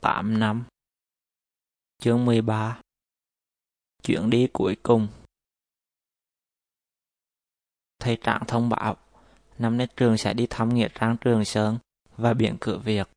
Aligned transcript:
8 0.00 0.38
năm. 0.40 0.64
Chương 1.98 2.24
13 2.24 2.80
Chuyện 4.02 4.30
đi 4.30 4.48
cuối 4.52 4.76
cùng. 4.82 5.08
Thầy 7.98 8.16
Trạng 8.16 8.42
thông 8.48 8.68
báo, 8.68 8.96
Năm 9.58 9.76
nay 9.76 9.88
trường 9.96 10.18
sẽ 10.18 10.34
đi 10.34 10.46
thăm 10.50 10.74
nghĩa 10.74 10.88
trang, 10.94 11.16
Trường 11.20 11.44
Sơn 11.44 11.78
và 12.16 12.34
biển 12.34 12.56
cửa 12.60 12.78
Việt, 12.78 13.08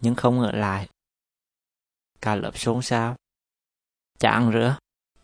Nhưng 0.00 0.14
không 0.14 0.40
ở 0.40 0.52
lại. 0.52 0.88
Cả 2.20 2.34
lớp 2.34 2.58
xôn 2.58 2.82
xao. 2.82 3.16
Trạng 4.18 4.52
rửa 4.52 4.78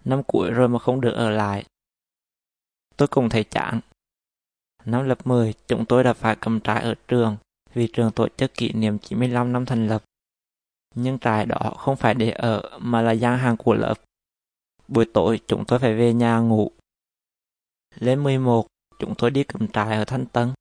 Năm 0.04 0.22
cuối 0.26 0.50
rồi 0.50 0.68
mà 0.68 0.78
không 0.78 1.00
được 1.00 1.12
ở 1.12 1.30
lại. 1.30 1.64
Tôi 2.96 3.08
cùng 3.08 3.28
thầy 3.28 3.44
Trạng. 3.44 3.80
Năm 4.84 5.04
lớp 5.04 5.26
10 5.26 5.54
chúng 5.68 5.84
tôi 5.86 6.04
đã 6.04 6.12
phải 6.12 6.36
cầm 6.40 6.60
trái 6.60 6.82
ở 6.82 6.94
trường 7.08 7.36
vì 7.74 7.88
trường 7.92 8.10
tổ 8.12 8.28
chức 8.28 8.54
kỷ 8.54 8.72
niệm 8.72 8.98
95 8.98 9.52
năm 9.52 9.66
thành 9.66 9.88
lập 9.88 10.04
nhưng 10.94 11.18
trại 11.18 11.46
đó 11.46 11.74
không 11.78 11.96
phải 11.96 12.14
để 12.14 12.30
ở 12.30 12.78
mà 12.78 13.02
là 13.02 13.12
gian 13.12 13.38
hàng 13.38 13.56
của 13.56 13.74
lớp. 13.74 13.94
Buổi 14.88 15.04
tối 15.14 15.40
chúng 15.46 15.64
tôi 15.64 15.78
phải 15.78 15.94
về 15.94 16.14
nhà 16.14 16.38
ngủ. 16.38 16.70
Lên 17.94 18.22
11, 18.22 18.66
chúng 18.98 19.14
tôi 19.18 19.30
đi 19.30 19.44
cầm 19.44 19.68
trại 19.68 19.96
ở 19.96 20.04
Thanh 20.04 20.26
Tân. 20.26 20.52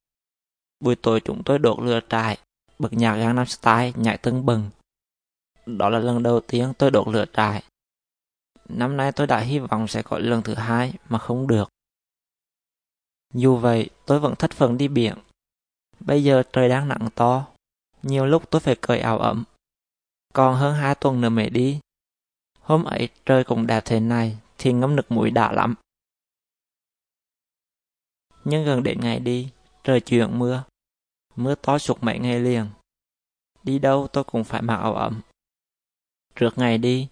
Buổi 0.80 0.96
tối 0.96 1.22
chúng 1.26 1.44
tôi 1.44 1.60
đột 1.60 1.80
lửa 1.80 2.00
trại, 2.10 2.38
bật 2.80 2.94
nhạc 2.94 3.16
Gangnam 3.16 3.46
Style 3.46 3.92
nhảy 3.96 4.18
tưng 4.18 4.46
bừng. 4.46 4.70
Đó 5.66 5.90
là 5.90 6.00
lần 6.00 6.24
đầu 6.24 6.40
tiên 6.40 6.74
tôi 6.78 6.92
đột 6.92 7.08
lửa 7.08 7.26
trại. 7.34 7.64
Năm 8.70 8.98
nay 8.98 9.12
tôi 9.12 9.28
đã 9.28 9.40
hy 9.40 9.60
vọng 9.60 9.88
sẽ 9.88 10.02
có 10.02 10.20
lần 10.20 10.42
thứ 10.42 10.54
hai 10.54 10.94
mà 11.10 11.20
không 11.20 11.48
được. 11.48 11.70
Dù 13.34 13.58
vậy, 13.58 13.90
tôi 14.06 14.20
vẫn 14.20 14.36
thích 14.36 14.52
phần 14.52 14.78
đi 14.78 14.88
biển. 14.88 15.16
Bây 16.00 16.24
giờ 16.24 16.44
trời 16.54 16.70
đang 16.70 16.88
nặng 16.88 17.08
to, 17.16 17.48
nhiều 18.04 18.26
lúc 18.26 18.50
tôi 18.50 18.62
phải 18.62 18.76
cởi 18.82 19.00
áo 19.00 19.20
ấm 19.20 19.44
còn 20.34 20.56
hơn 20.56 20.76
hai 20.76 20.96
tuần 20.96 21.22
nữa 21.22 21.30
mới 21.30 21.50
đi. 21.50 21.80
Hôm 22.60 22.84
ấy 22.84 23.10
trời 23.26 23.44
cũng 23.44 23.68
đẹp 23.68 23.82
thế 23.86 24.00
này 24.00 24.38
thì 24.58 24.74
ngấm 24.74 24.96
nước 24.96 25.12
mũi 25.12 25.32
đã 25.32 25.52
lắm. 25.52 25.76
Nhưng 28.44 28.66
gần 28.66 28.84
đến 28.84 29.00
ngày 29.02 29.20
đi, 29.20 29.50
trời 29.84 30.00
chuyển 30.02 30.40
mưa. 30.40 30.64
Mưa 31.36 31.56
to 31.56 31.78
suốt 31.78 32.04
mấy 32.04 32.20
ngày 32.20 32.40
liền. 32.40 32.70
Đi 33.64 33.80
đâu 33.80 34.08
tôi 34.14 34.24
cũng 34.24 34.44
phải 34.44 34.62
mặc 34.62 34.76
áo 34.76 34.94
ấm. 34.94 35.22
Trước 36.36 36.58
ngày 36.58 36.78
đi, 36.78 37.08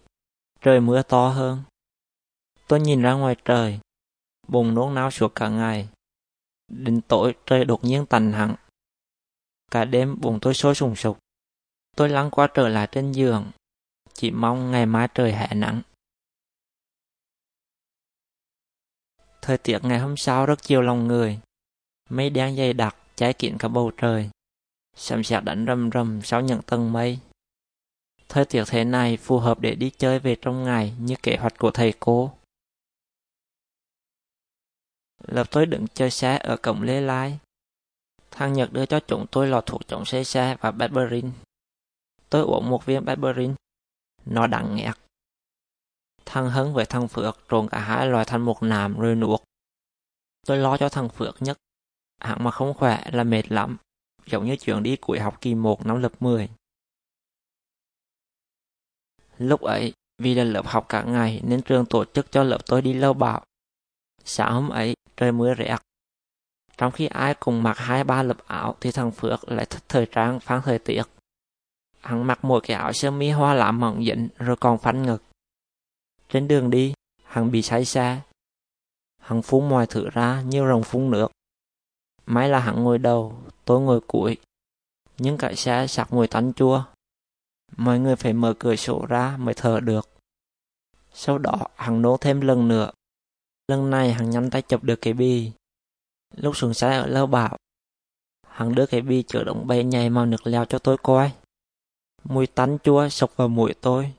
trời 0.61 0.80
mưa 0.81 1.02
to 1.02 1.30
hơn. 1.30 1.63
Tôi 2.67 2.80
nhìn 2.80 3.02
ra 3.02 3.13
ngoài 3.13 3.36
trời, 3.45 3.80
bùng 4.47 4.73
nôn 4.73 4.95
nao 4.95 5.11
suốt 5.11 5.31
cả 5.36 5.49
ngày. 5.49 5.89
Đến 6.67 7.02
tối 7.02 7.36
trời 7.45 7.66
đột 7.66 7.83
nhiên 7.83 8.05
tành 8.05 8.31
hẳn. 8.31 8.55
Cả 9.71 9.86
đêm 9.86 10.21
bụng 10.21 10.39
tôi 10.41 10.53
sôi 10.53 10.75
sùng 10.75 10.95
sục. 10.95 11.17
Tôi 11.95 12.09
lăn 12.09 12.29
qua 12.31 12.47
trở 12.53 12.67
lại 12.67 12.88
trên 12.91 13.11
giường, 13.11 13.51
chỉ 14.13 14.31
mong 14.31 14.71
ngày 14.71 14.85
mai 14.85 15.07
trời 15.13 15.33
hạ 15.33 15.47
nắng. 15.55 15.81
Thời 19.41 19.57
tiết 19.57 19.79
ngày 19.83 19.99
hôm 19.99 20.17
sau 20.17 20.45
rất 20.45 20.61
chiều 20.61 20.81
lòng 20.81 21.07
người. 21.07 21.39
Mây 22.09 22.29
đen 22.29 22.55
dày 22.55 22.73
đặc, 22.73 22.95
cháy 23.15 23.33
kín 23.33 23.57
cả 23.59 23.67
bầu 23.67 23.91
trời. 23.97 24.29
Sầm 24.95 25.23
sẹt 25.23 25.43
đánh 25.43 25.65
rầm 25.67 25.89
rầm 25.93 26.21
sau 26.23 26.41
những 26.41 26.61
tầng 26.61 26.91
mây. 26.91 27.19
Thời 28.30 28.45
tiết 28.45 28.63
thế 28.67 28.83
này 28.83 29.17
phù 29.17 29.39
hợp 29.39 29.59
để 29.59 29.75
đi 29.75 29.91
chơi 29.97 30.19
về 30.19 30.35
trong 30.41 30.63
ngày 30.63 30.93
như 30.99 31.15
kế 31.23 31.37
hoạch 31.37 31.57
của 31.57 31.71
thầy 31.71 31.93
cô. 31.99 32.31
lập 35.27 35.47
tôi 35.52 35.65
đứng 35.65 35.87
chơi 35.87 36.11
xe 36.11 36.37
ở 36.37 36.57
cổng 36.57 36.81
Lê 36.81 37.02
Lai. 37.02 37.39
Thằng 38.31 38.53
Nhật 38.53 38.73
đưa 38.73 38.85
cho 38.85 38.99
chúng 39.07 39.25
tôi 39.31 39.47
lọ 39.47 39.61
thuốc 39.61 39.87
chống 39.87 40.05
xe 40.05 40.23
xe 40.23 40.57
và 40.61 40.71
Berberin. 40.71 41.31
Tôi 42.36 42.44
uống 42.44 42.69
một 42.69 42.86
viên 42.86 43.05
Berberin. 43.05 43.55
Nó 44.25 44.47
đắng 44.47 44.75
nghẹt. 44.75 44.95
Thằng 46.25 46.50
Hấn 46.50 46.73
với 46.73 46.86
thằng 46.86 47.08
Phước 47.08 47.38
trộn 47.50 47.67
cả 47.69 47.80
hai 47.80 48.08
loại 48.08 48.25
thành 48.25 48.42
một 48.42 48.64
nàm 48.64 49.00
rồi 49.00 49.15
nuốt. 49.15 49.42
Tôi 50.48 50.58
lo 50.58 50.77
cho 50.77 50.89
thằng 50.89 51.09
Phước 51.09 51.42
nhất. 51.42 51.58
hắn 52.20 52.43
mà 52.43 52.52
không 52.52 52.73
khỏe 52.73 53.04
là 53.14 53.23
mệt 53.23 53.52
lắm. 53.52 53.77
Giống 54.26 54.45
như 54.45 54.55
chuyện 54.55 54.83
đi 54.83 54.95
cuối 54.95 55.20
học 55.20 55.42
kỳ 55.42 55.55
1 55.55 55.86
năm 55.86 56.02
lớp 56.02 56.21
10. 56.21 56.49
Lúc 59.38 59.61
ấy, 59.61 59.93
vì 60.17 60.36
là 60.36 60.43
lớp 60.43 60.65
học 60.65 60.86
cả 60.89 61.04
ngày 61.04 61.42
nên 61.43 61.61
trường 61.61 61.86
tổ 61.86 62.05
chức 62.05 62.32
cho 62.32 62.43
lớp 62.43 62.59
tôi 62.65 62.82
đi 62.82 62.93
lâu 62.93 63.14
bảo. 63.14 63.45
Sáng 64.23 64.54
hôm 64.54 64.70
ấy, 64.70 64.93
trời 65.17 65.32
mưa 65.32 65.54
rét. 65.54 65.77
Trong 66.77 66.92
khi 66.92 67.08
ai 67.08 67.36
cùng 67.39 67.64
mặc 67.64 67.77
hai 67.77 68.04
ba 68.04 68.23
lớp 68.23 68.48
áo 68.48 68.76
thì 68.82 68.92
thằng 68.92 69.11
Phước 69.11 69.52
lại 69.52 69.65
thích 69.65 69.83
thời 69.88 70.08
trang 70.11 70.39
phán 70.39 70.61
thời 70.61 70.80
tiết. 70.80 71.04
Hắn 72.05 72.27
mặc 72.27 72.45
một 72.45 72.64
cái 72.67 72.77
áo 72.77 72.93
sơ 72.93 73.11
mi 73.11 73.30
hoa 73.30 73.54
lạ 73.54 73.71
mỏng 73.71 74.05
dính 74.05 74.27
rồi 74.38 74.55
còn 74.55 74.77
phanh 74.77 75.04
ngực. 75.04 75.23
Trên 76.30 76.48
đường 76.48 76.70
đi, 76.70 76.93
hắn 77.23 77.52
bị 77.52 77.61
say 77.61 77.86
xe. 77.86 78.21
Hắn 79.21 79.42
phun 79.42 79.70
mọi 79.70 79.88
thứ 79.88 80.10
ra 80.10 80.42
như 80.42 80.67
rồng 80.67 80.83
phun 80.83 81.11
nước. 81.11 81.32
May 82.26 82.49
là 82.49 82.60
hắn 82.60 82.83
ngồi 82.83 82.98
đầu, 82.98 83.38
tôi 83.65 83.82
ngồi 83.82 84.02
cuối. 84.08 84.38
Nhưng 85.17 85.38
cả 85.38 85.54
xe 85.55 85.88
sặc 85.88 86.14
mùi 86.14 86.27
tanh 86.27 86.54
chua. 86.54 86.83
Mọi 87.77 87.99
người 87.99 88.15
phải 88.15 88.33
mở 88.33 88.54
cửa 88.60 88.76
sổ 88.76 89.05
ra 89.10 89.38
mới 89.38 89.54
thở 89.54 89.80
được. 89.80 90.10
Sau 91.14 91.38
đó, 91.38 91.67
hắn 91.76 92.02
nổ 92.02 92.17
thêm 92.17 92.42
lần 92.42 92.67
nữa. 92.67 92.92
Lần 93.67 93.89
này 93.89 94.14
hắn 94.14 94.30
nhanh 94.30 94.49
tay 94.49 94.61
chụp 94.61 94.83
được 94.83 95.02
cái 95.02 95.14
bi. 95.14 95.52
Lúc 96.36 96.58
xuống 96.58 96.73
xe 96.73 96.98
ở 96.98 97.08
lâu 97.08 97.27
bảo, 97.27 97.58
hắn 98.48 98.76
đưa 98.76 98.86
cái 98.86 99.02
bi 99.02 99.23
chở 99.27 99.44
động 99.44 99.67
bay 99.67 99.83
nhảy 99.83 100.10
màu 100.10 100.26
nước 100.26 100.48
leo 100.48 100.65
cho 100.65 100.80
tôi 100.80 100.98
coi 100.98 101.32
mùi 102.30 102.47
tanh 102.47 102.77
chua 102.83 103.09
sộc 103.09 103.36
vào 103.36 103.47
mũi 103.47 103.73
tôi. 103.81 104.13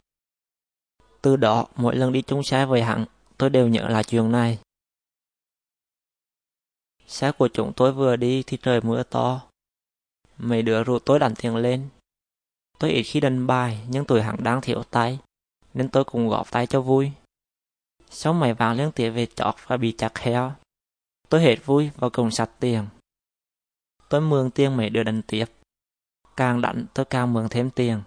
Từ 1.23 1.37
đó, 1.37 1.67
mỗi 1.77 1.97
lần 1.97 2.13
đi 2.13 2.23
chung 2.23 2.43
xe 2.43 2.67
với 2.67 2.83
hắn, 2.83 3.05
tôi 3.39 3.51
đều 3.51 3.69
nhớ 3.69 3.89
lại 3.89 4.05
chuyện 4.05 4.33
này. 4.33 4.59
Xe 7.07 7.33
của 7.33 7.49
chúng 7.49 7.73
tôi 7.77 7.93
vừa 7.93 8.17
đi 8.17 8.43
thì 8.47 8.59
trời 8.63 8.81
mưa 8.81 9.03
to. 9.03 9.43
Mấy 10.39 10.63
đứa 10.63 10.85
rủ 10.85 10.99
tôi 10.99 11.19
đánh 11.19 11.35
tiền 11.35 11.57
lên. 11.57 11.89
Tôi 12.79 12.91
ít 12.91 13.03
khi 13.03 13.21
đánh 13.21 13.47
bài, 13.47 13.87
nhưng 13.89 14.05
tuổi 14.05 14.23
hắn 14.23 14.37
đang 14.43 14.61
thiếu 14.61 14.83
tay, 14.83 15.19
nên 15.75 15.89
tôi 15.89 16.05
cũng 16.05 16.29
góp 16.29 16.51
tay 16.51 16.67
cho 16.67 16.81
vui. 16.81 17.13
Sau 18.11 18.33
mày 18.33 18.55
vàng 18.55 18.77
liên 18.77 18.93
tiếp 18.93 19.11
về 19.11 19.27
chọt 19.27 19.55
và 19.67 19.77
bị 19.77 19.95
chặt 19.99 20.19
heo, 20.19 20.53
tôi 21.29 21.43
hết 21.43 21.57
vui 21.65 21.91
và 21.97 22.09
cùng 22.09 22.31
sạch 22.31 22.51
tiền. 22.61 22.87
Tôi 24.09 24.21
mượn 24.21 24.51
tiền 24.51 24.77
mấy 24.77 24.91
đứa 24.91 25.03
đánh 25.03 25.23
tiếp. 25.23 25.45
Càng 26.37 26.61
đánh 26.61 26.87
tôi 26.95 27.05
càng 27.05 27.33
mượn 27.33 27.49
thêm 27.51 27.71
tiền. 27.71 28.03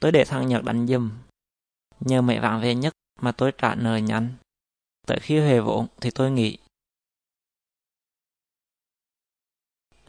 Tôi 0.00 0.12
để 0.12 0.24
thằng 0.24 0.48
Nhật 0.48 0.64
đánh 0.64 0.86
dùm. 0.86 1.10
Nhờ 2.00 2.22
mẹ 2.22 2.40
vạn 2.40 2.60
về 2.60 2.74
nhất 2.74 2.92
mà 3.20 3.32
tôi 3.32 3.52
trả 3.58 3.74
nợ 3.74 3.96
nhanh. 3.96 4.34
Tới 5.06 5.18
khi 5.20 5.38
về 5.40 5.60
vốn 5.60 5.86
thì 6.00 6.10
tôi 6.10 6.30
nghỉ. 6.30 6.58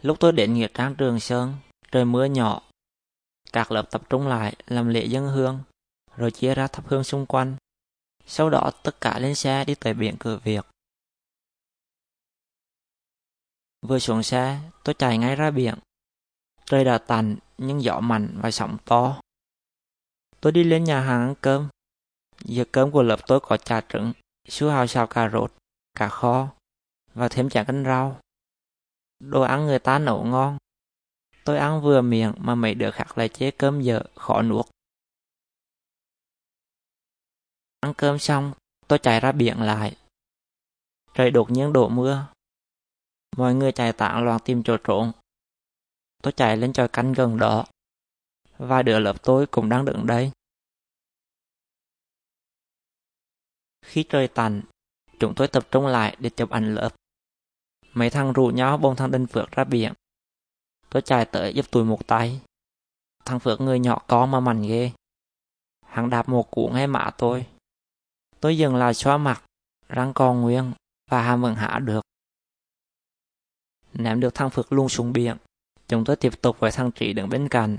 Lúc 0.02 0.18
tôi 0.20 0.32
đến 0.32 0.54
nghĩa 0.54 0.68
trang 0.74 0.96
Trường 0.96 1.20
Sơn, 1.20 1.56
trời 1.92 2.06
mưa 2.06 2.26
nhỏ. 2.26 2.62
Các 3.54 3.72
lớp 3.72 3.92
tập 3.92 4.02
trung 4.10 4.28
lại 4.28 4.56
làm 4.68 4.88
lễ 4.88 5.06
dân 5.06 5.28
hương, 5.28 5.64
rồi 6.16 6.32
chia 6.32 6.56
ra 6.56 6.68
thắp 6.68 6.88
hương 6.88 7.04
xung 7.04 7.26
quanh. 7.26 7.56
Sau 8.26 8.50
đó 8.50 8.72
tất 8.84 9.02
cả 9.02 9.20
lên 9.20 9.36
xe 9.36 9.66
đi 9.66 9.76
tới 9.76 9.94
biển 9.94 10.16
cửa 10.20 10.40
Việt. 10.44 10.66
Vừa 13.82 14.00
xuống 14.00 14.24
xe, 14.24 14.60
tôi 14.84 14.96
chạy 14.98 15.18
ngay 15.18 15.36
ra 15.36 15.52
biển. 15.52 15.76
Trời 16.70 16.84
đã 16.84 16.98
tạnh 16.98 17.38
nhưng 17.58 17.84
gió 17.84 18.00
mạnh 18.00 18.38
và 18.42 18.52
sóng 18.52 18.78
to. 18.86 19.22
Tôi 20.42 20.52
đi 20.52 20.64
lên 20.64 20.84
nhà 20.84 21.02
hàng 21.02 21.22
ăn 21.22 21.36
cơm. 21.42 21.70
Giờ 22.46 22.64
cơm 22.72 22.92
của 22.92 23.04
lớp 23.04 23.20
tôi 23.28 23.40
có 23.40 23.58
chả 23.58 23.82
trứng, 23.90 24.14
su 24.48 24.70
hào 24.70 24.88
xào 24.88 25.08
cà 25.08 25.30
rốt, 25.30 25.54
cà 25.96 26.10
kho 26.10 26.48
và 27.14 27.28
thêm 27.30 27.50
chả 27.50 27.64
canh 27.64 27.84
rau. 27.84 28.20
Đồ 29.20 29.42
ăn 29.42 29.66
người 29.66 29.80
ta 29.80 30.00
nấu 30.00 30.26
ngon. 30.26 30.58
Tôi 31.44 31.58
ăn 31.58 31.82
vừa 31.82 32.02
miệng 32.02 32.34
mà 32.38 32.56
mấy 32.56 32.76
đứa 32.76 32.92
khác 32.92 33.18
lại 33.18 33.30
chế 33.30 33.52
cơm 33.52 33.82
dở, 33.82 34.04
khó 34.16 34.42
nuốt. 34.42 34.66
Ăn 37.80 37.94
cơm 37.98 38.20
xong, 38.20 38.54
tôi 38.88 39.00
chạy 39.00 39.20
ra 39.20 39.32
biển 39.32 39.62
lại. 39.62 39.98
Trời 41.14 41.32
đột 41.32 41.52
nhiên 41.52 41.74
đổ 41.74 41.90
mưa. 41.90 42.28
Mọi 43.38 43.56
người 43.56 43.72
chạy 43.72 43.94
tạng 43.94 44.24
loạn 44.24 44.40
tìm 44.46 44.64
chỗ 44.64 44.78
trốn. 44.84 45.12
Tôi 46.24 46.34
chạy 46.34 46.58
lên 46.58 46.74
tròi 46.74 46.88
canh 46.88 47.14
gần 47.14 47.38
đó. 47.38 47.66
Vài 48.58 48.84
đứa 48.84 49.00
lớp 49.00 49.24
tôi 49.24 49.48
cũng 49.48 49.70
đang 49.70 49.86
đứng 49.86 50.08
đây. 50.08 50.32
Khi 53.86 54.06
trời 54.10 54.28
tạnh, 54.28 54.62
chúng 55.20 55.34
tôi 55.36 55.48
tập 55.48 55.68
trung 55.72 55.88
lại 55.88 56.16
để 56.20 56.30
chụp 56.30 56.50
ảnh 56.50 56.76
lớp. 56.76 56.90
Mấy 57.94 58.10
thằng 58.10 58.34
rủ 58.34 58.48
nhau 58.48 58.78
bông 58.78 58.96
thằng 58.96 59.12
Đinh 59.12 59.28
Phước 59.28 59.52
ra 59.52 59.64
biển. 59.64 59.94
Tôi 60.90 61.02
chạy 61.02 61.26
tới 61.26 61.54
giúp 61.54 61.72
tụi 61.72 61.84
một 61.86 62.08
tay. 62.08 62.42
Thằng 63.26 63.40
Phước 63.40 63.62
người 63.62 63.80
nhỏ 63.80 64.02
con 64.08 64.32
mà 64.32 64.40
mạnh 64.40 64.62
ghê. 64.62 64.92
Hắn 65.86 66.10
đạp 66.10 66.30
một 66.30 66.52
cú 66.52 66.70
ngay 66.70 66.88
mã 66.88 67.12
tôi. 67.18 67.46
Tôi 68.40 68.58
dừng 68.58 68.76
lại 68.76 68.94
xoa 68.94 69.18
mặt, 69.18 69.44
răng 69.88 70.12
còn 70.16 70.42
nguyên 70.42 70.74
và 71.12 71.22
hàm 71.22 71.42
vẫn 71.42 71.56
hạ 71.56 71.80
được. 71.80 72.02
Ném 73.94 74.20
được 74.20 74.36
thằng 74.36 74.50
Phước 74.50 74.72
luôn 74.72 74.90
xuống 74.90 75.14
biển. 75.14 75.38
Chúng 75.90 76.06
tôi 76.06 76.16
tiếp 76.16 76.42
tục 76.42 76.60
với 76.60 76.72
thằng 76.72 76.92
Trí 76.92 77.14
đứng 77.14 77.30
bên 77.30 77.48
cạnh. 77.50 77.78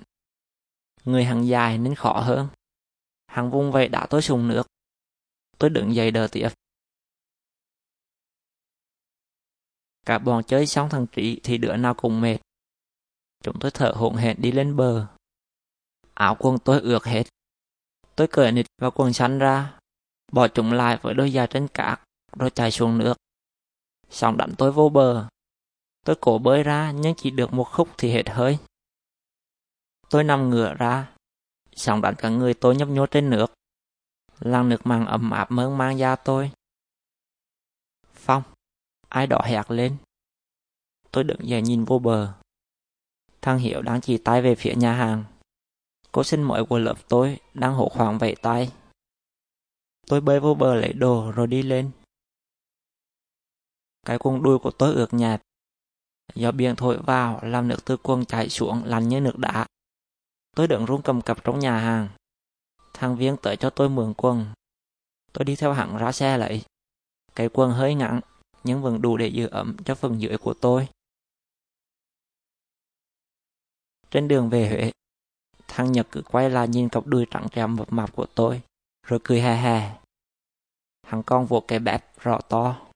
Người 1.04 1.24
hàng 1.24 1.46
dài 1.46 1.78
nên 1.78 1.94
khó 1.94 2.20
hơn. 2.20 2.48
Hàng 3.26 3.50
vung 3.50 3.72
vậy 3.72 3.88
đã 3.88 4.06
tôi 4.10 4.22
sùng 4.22 4.48
nước. 4.48 4.66
Tôi 5.58 5.70
đứng 5.70 5.94
dậy 5.94 6.10
đờ 6.10 6.28
tiếp. 6.32 6.48
Cả 10.06 10.18
bọn 10.18 10.44
chơi 10.44 10.66
xong 10.66 10.88
thằng 10.90 11.06
Trí 11.12 11.40
thì 11.42 11.58
đứa 11.58 11.76
nào 11.76 11.94
cũng 11.94 12.20
mệt. 12.20 12.38
Chúng 13.42 13.58
tôi 13.60 13.70
thở 13.70 13.92
hổn 13.96 14.14
hển 14.14 14.42
đi 14.42 14.52
lên 14.52 14.76
bờ. 14.76 15.06
Áo 16.14 16.36
quần 16.38 16.58
tôi 16.58 16.80
ướt 16.80 17.04
hết. 17.04 17.26
Tôi 18.16 18.26
cởi 18.26 18.52
nịt 18.52 18.66
và 18.78 18.90
quần 18.90 19.12
xanh 19.12 19.38
ra, 19.38 19.78
bỏ 20.32 20.48
chúng 20.48 20.72
lại 20.72 20.98
với 21.02 21.14
đôi 21.14 21.30
giày 21.30 21.46
trên 21.46 21.68
cát, 21.68 22.00
rồi 22.38 22.50
chạy 22.50 22.70
xuống 22.70 22.98
nước. 22.98 23.14
Xong 24.10 24.36
đánh 24.36 24.54
tôi 24.58 24.72
vô 24.72 24.88
bờ. 24.88 25.28
Tôi 26.10 26.18
cố 26.20 26.38
bơi 26.38 26.62
ra 26.62 26.90
nhưng 26.90 27.14
chỉ 27.16 27.30
được 27.30 27.52
một 27.52 27.64
khúc 27.64 27.88
thì 27.98 28.12
hết 28.12 28.28
hơi. 28.28 28.58
Tôi 30.08 30.24
nằm 30.24 30.50
ngửa 30.50 30.74
ra, 30.74 31.14
sóng 31.76 32.00
đánh 32.00 32.14
cả 32.18 32.28
người 32.28 32.54
tôi 32.54 32.76
nhấp 32.76 32.88
nhô 32.88 33.06
trên 33.06 33.30
nước. 33.30 33.46
Làn 34.40 34.68
nước 34.68 34.86
màng 34.86 35.06
ấm 35.06 35.30
áp 35.30 35.50
mơn 35.50 35.78
mang 35.78 35.98
da 35.98 36.16
tôi. 36.16 36.52
Phong, 38.14 38.42
ai 39.08 39.26
đó 39.26 39.40
hẹt 39.44 39.70
lên. 39.70 39.96
Tôi 41.10 41.24
đứng 41.24 41.48
dậy 41.48 41.62
nhìn 41.62 41.84
vô 41.84 41.98
bờ. 41.98 42.34
Thằng 43.42 43.58
Hiểu 43.58 43.82
đang 43.82 44.00
chỉ 44.00 44.18
tay 44.18 44.42
về 44.42 44.54
phía 44.54 44.74
nhà 44.74 44.94
hàng. 44.94 45.24
Cô 46.12 46.24
sinh 46.24 46.42
mỗi 46.42 46.66
của 46.66 46.78
lớp 46.78 46.96
tôi 47.08 47.38
đang 47.54 47.74
hổ 47.74 47.88
khoảng 47.88 48.18
vẫy 48.18 48.36
tay. 48.42 48.72
Tôi 50.06 50.20
bơi 50.20 50.40
vô 50.40 50.54
bờ 50.54 50.74
lấy 50.74 50.92
đồ 50.92 51.32
rồi 51.32 51.46
đi 51.46 51.62
lên. 51.62 51.90
Cái 54.06 54.18
quần 54.18 54.42
đuôi 54.42 54.58
của 54.58 54.70
tôi 54.70 54.94
ướt 54.94 55.14
nhạt. 55.14 55.42
Gió 56.34 56.52
biển 56.52 56.76
thổi 56.76 56.98
vào 56.98 57.40
làm 57.42 57.68
nước 57.68 57.84
từ 57.84 57.96
quần 57.96 58.24
chảy 58.24 58.48
xuống 58.48 58.84
lạnh 58.84 59.08
như 59.08 59.20
nước 59.20 59.38
đá. 59.38 59.66
Tôi 60.56 60.68
đứng 60.68 60.84
run 60.84 61.02
cầm 61.02 61.22
cặp 61.22 61.44
trong 61.44 61.58
nhà 61.58 61.78
hàng. 61.78 62.08
Thằng 62.94 63.16
viên 63.16 63.36
tới 63.36 63.56
cho 63.56 63.70
tôi 63.70 63.88
mượn 63.88 64.14
quần. 64.16 64.46
Tôi 65.32 65.44
đi 65.44 65.56
theo 65.56 65.72
hẳn 65.72 65.96
ra 65.96 66.12
xe 66.12 66.38
lấy. 66.38 66.62
Cái 67.34 67.48
quần 67.52 67.70
hơi 67.70 67.94
ngắn 67.94 68.20
nhưng 68.64 68.82
vẫn 68.82 69.02
đủ 69.02 69.16
để 69.16 69.28
giữ 69.28 69.46
ấm 69.46 69.76
cho 69.84 69.94
phần 69.94 70.20
dưới 70.20 70.38
của 70.38 70.54
tôi. 70.54 70.88
Trên 74.10 74.28
đường 74.28 74.50
về 74.50 74.68
Huế, 74.68 74.92
thằng 75.68 75.92
Nhật 75.92 76.06
cứ 76.10 76.22
quay 76.22 76.50
lại 76.50 76.68
nhìn 76.68 76.88
cặp 76.88 77.06
đuôi 77.06 77.26
trắng 77.30 77.46
trẻo 77.52 77.66
mập 77.66 77.92
mạp 77.92 78.16
của 78.16 78.26
tôi, 78.34 78.62
rồi 79.06 79.20
cười 79.24 79.40
hè 79.40 79.56
hè. 79.56 79.98
Hắn 81.06 81.22
con 81.22 81.46
vỗ 81.46 81.64
cái 81.68 81.78
bẹp 81.78 82.20
rõ 82.20 82.40
to. 82.48 82.89